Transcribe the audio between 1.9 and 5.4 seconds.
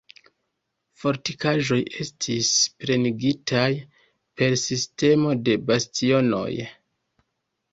estis plenigitaj per sistemo